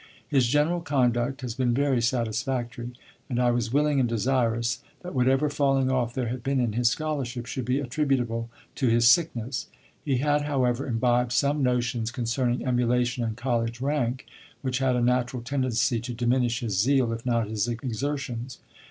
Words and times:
His 0.27 0.47
general 0.47 0.81
conduct 0.81 1.41
has 1.41 1.53
been 1.53 1.75
very 1.75 2.01
satisfactory, 2.01 2.89
and 3.29 3.39
I 3.39 3.51
was 3.51 3.71
willing 3.71 3.99
and 3.99 4.09
desirous 4.09 4.81
that 5.03 5.13
whatever 5.13 5.47
falling 5.47 5.91
off 5.91 6.15
there 6.15 6.25
had 6.29 6.41
been 6.41 6.59
in 6.59 6.73
his 6.73 6.89
scholarship 6.89 7.45
should 7.45 7.65
be 7.65 7.79
attributable 7.79 8.49
to 8.77 8.87
his 8.87 9.07
sickness. 9.07 9.67
He 10.03 10.17
had, 10.17 10.41
however, 10.45 10.87
imbibed 10.87 11.33
some 11.33 11.61
notions 11.61 12.09
concerning 12.09 12.65
emulation 12.65 13.23
and 13.23 13.37
college 13.37 13.79
rank 13.79 14.25
which 14.63 14.79
had 14.79 14.95
a 14.95 15.01
natural 15.01 15.43
tendency 15.43 15.99
to 15.99 16.13
diminish 16.15 16.61
his 16.61 16.79
zeal, 16.79 17.13
if 17.13 17.23
not 17.23 17.47
his 17.47 17.67
exertions. 17.67 18.57